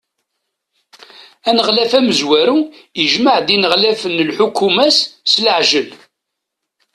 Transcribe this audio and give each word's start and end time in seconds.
Aneɣlaf 1.49 1.93
amezwaru 1.99 2.57
ijmeɛ-d 3.03 3.47
ineɣlafen 3.55 4.11
n 4.23 4.25
lḥukuma-s 4.29 4.99
s 5.31 5.33
leɛjel. 5.43 5.89